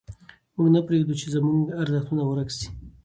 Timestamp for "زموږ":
1.35-1.59